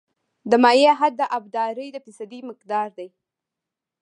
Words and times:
د 0.49 0.51
مایع 0.63 0.91
حد 0.99 1.13
د 1.17 1.21
ابدارۍ 1.37 1.87
د 1.91 1.97
فیصدي 2.05 2.39
مقدار 2.49 2.87
دی 2.97 3.07